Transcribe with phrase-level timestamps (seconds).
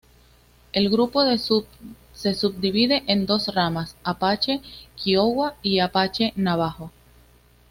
[0.73, 1.23] El grupo
[2.11, 6.89] se subdivide en dos ramas: apache-kiowa y apache-navajo.